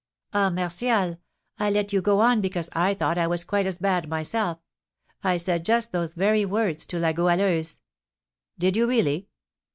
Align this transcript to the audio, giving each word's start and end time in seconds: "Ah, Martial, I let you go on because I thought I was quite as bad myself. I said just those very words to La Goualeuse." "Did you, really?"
"Ah, 0.33 0.49
Martial, 0.49 1.19
I 1.59 1.69
let 1.69 1.93
you 1.93 2.01
go 2.01 2.21
on 2.21 2.41
because 2.41 2.71
I 2.73 2.95
thought 2.95 3.19
I 3.19 3.27
was 3.27 3.43
quite 3.43 3.67
as 3.67 3.77
bad 3.77 4.09
myself. 4.09 4.57
I 5.23 5.37
said 5.37 5.63
just 5.63 5.91
those 5.91 6.15
very 6.15 6.43
words 6.43 6.87
to 6.87 6.97
La 6.97 7.11
Goualeuse." 7.11 7.81
"Did 8.57 8.75
you, 8.75 8.87
really?" 8.87 9.27